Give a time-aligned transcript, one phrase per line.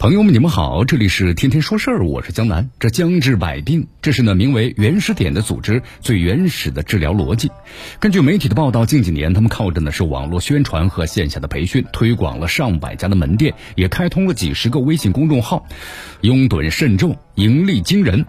[0.00, 2.70] 朋友们，你们好，这里是天天说事儿，我是江南。
[2.78, 7.50] 这将治百病，这是呢名为原始点的组织最原始的治疗逻辑。
[7.98, 15.66] 根据媒体的报道，近几年他们靠着呢是网络宣传和线下的培训，推广了上百家的门店，也开通了几十个微信公众号，
[16.22, 18.24] 拥趸甚众，盈利惊人。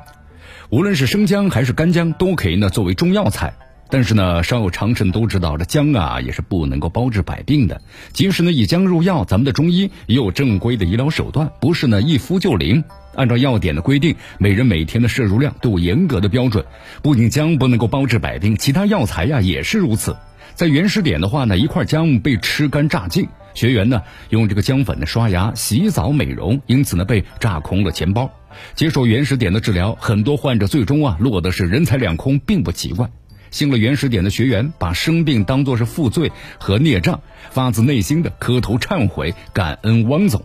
[0.71, 3.53] 无论是生姜还是干姜，都可以呢作为中药材。
[3.91, 7.81] 但是呢，稍有常识都知道，这姜啊也是不能够包治百病的。
[8.13, 12.81] 即使呢以姜入药，咱们的中医也有正规的医疗手段，不是呢一敷就灵。
[13.15, 16.63] 按照药典的规定，每人每天的摄入量都有严格的标准。
[17.01, 20.15] 不仅姜不能够包治百病，其他药材呀也是如此。
[20.55, 28.31] 在原始点的话呢，一块姜被吃干榨尽，学员呢用这个姜粉呢刷牙、洗澡、美容，因此呢被榨空了钱包。
[28.73, 33.09] 接受原始点的治疗，很多患者最终啊落得是人财两空，并不奇怪。
[33.51, 37.21] 信了原始点的学员，把生病当作是负罪和孽障，
[37.51, 40.43] 发自内心的磕头忏悔，感恩汪总。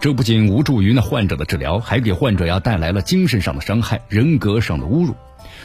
[0.00, 5.14] 这不仅无助于那患者的治疗，还给患者呀带来了精神上的伤害、人格上的侮辱。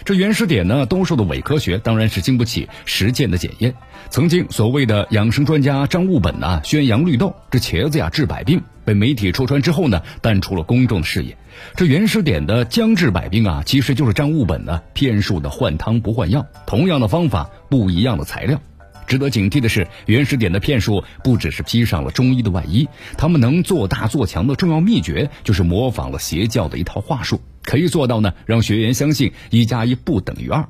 [0.03, 3.73] 这原始点呢，兜售的伪科学，当然是经不起实践的检验。
[4.09, 11.37] 曾经所谓的养生专家张悟本呢，宣扬绿豆，这茄子呀治百病，被媒体戳穿之后呢，淡出了公众的视野。
[11.75, 18.59] 这原始点的将治百病啊，其实就是张悟本呢骗术的换汤不换药，同样的方法，不一样的材料。
[19.07, 22.87] 值得警惕的是，原始点的骗术不只是披上了中医的外衣，
[23.17, 30.65] 他们能做大做强的重要秘诀，就是模仿了邪教的一套话术，可以做到呢，让学员相信一加一不等于二。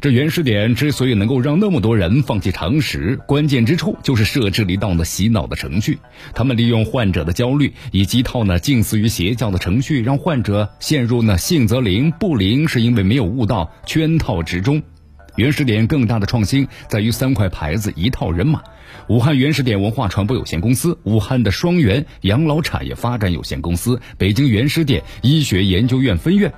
[0.00, 5.98] 这原始点之所以能够让那么多人放弃常识，关键之处就是设置了一道呢洗脑的程序。
[6.34, 14.82] 他们利用患者的焦虑，以及套呢近似于邪教的程序，让患者陷入呢信则灵，不灵是因为没有悟到圈套之中。
[15.36, 18.62] 原始点更大的创新在于三块牌子一套人马：
[19.08, 26.52] 武汉原始点文化传播有限公司、武汉的双元养老产业发展有限公司、北京原始点医学研究院分院。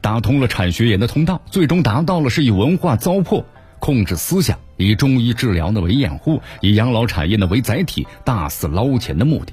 [0.00, 3.44] 打通了产学研的通道，最终达到了是以文化糟粕
[3.78, 9.52] 控制思想，以中医治疗呢为掩护，以养老产业呢为载体，大肆捞钱的目的。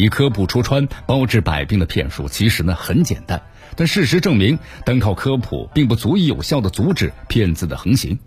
[0.00, 3.42] 以科普戳穿包治百病的骗术，其实呢很简单，
[3.76, 8.18] 但事实证明，单靠科普并不足以有效的阻止骗子的横行。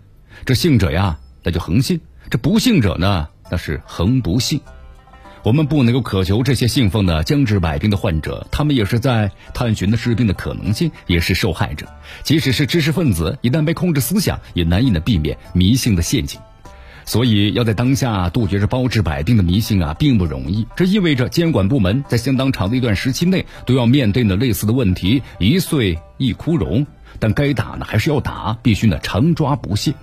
[0.44, 1.98] 这信者呀，那就恒信；
[2.30, 4.60] 这不信者呢，那是恒不信。
[5.42, 11.88] 我们不能够渴求这些信奉的将治百病的患者，他们也是在探寻的治病的可能性，也是受害者。
[12.22, 16.40] 即使是知识分子，一旦被控制思想，也难以的避免迷信的陷阱。
[17.04, 20.66] 所以，要在当下杜绝这包治百病的迷信啊，并不容易。
[20.74, 26.86] 这意味着监管部门在相当长的一段时期内都要面对呢类似的问题，一岁一枯荣。
[27.20, 29.94] 但该打呢还是要打，必须呢常抓不懈。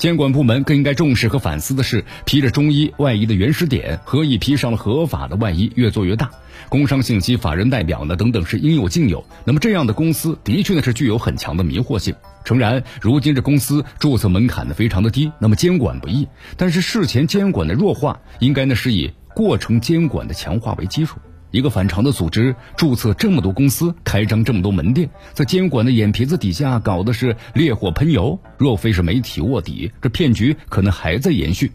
[0.00, 6.30] 监管部门更应该重视和反思的是，披着中医外衣的原始点，何以披上了合法的外衣，越做越大？
[6.70, 9.22] 工商信息法人代表呢，等等是应有尽有。
[9.44, 12.14] 那么这样的公司的确呢是具有很强的迷惑性。
[12.46, 16.26] 诚然，如今这公司注册门槛呢非常的低，那么监管不易。
[16.56, 21.20] 但是事前监管的弱化，应该呢是以过程监管的强化为基础。
[21.50, 28.38] 一个反常的组织注册这么多公司，开张这么多门店，在监管的眼皮子底下搞的是烈火喷油。
[28.58, 31.72] 若非是媒体卧底，这骗局可能还在延续。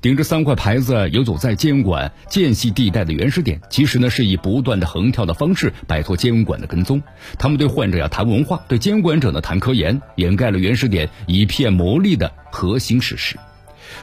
[0.00, 7.00] 顶着三块牌子游走在监管间隙地带的原始点，其实呢是以不断的横跳的方式摆脱监管的跟踪。
[7.38, 13.36] 他们对患者要谈文化，对监管者呢谈科研，掩盖了原始点以骗牟利的核心事实。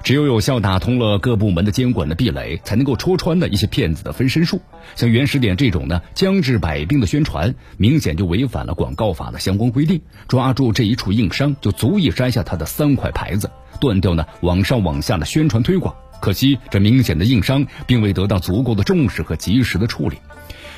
[0.03, 4.62] 只有有效打通了各部门的监管的壁垒，才能够戳穿的一些骗子的分身术。
[4.95, 10.01] 像原始点这种呢，将治百病的宣传，明显就违反了广告法的相关规定。
[10.28, 15.95] 抓住这一处硬伤，就足以摘下他的三块牌子，断掉呢往上往下的宣传推广。
[16.22, 20.18] 可惜这明显的硬伤，并未得到足够的重视和及时的处理。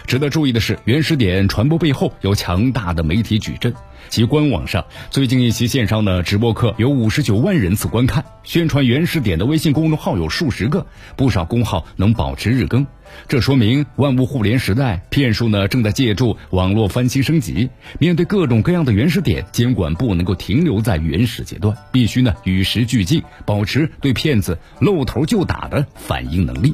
[0.05, 3.73] 值得注意的是，原始点传播背后有强大的媒体矩阵。
[4.09, 12.85] 其官网上最近一期线上的直播课有五十九万人次观看，宣传原始点的微信公众号有数十个，不少公号能保持日更。
[13.27, 17.69] 这说明万物互联时代，骗术呢正在借助网络翻新升级。
[17.99, 26.73] 面对各种各样的原始点，监管不能够停留在原始阶段，必须呢与时俱进，保持对骗子露头就打的反应能力。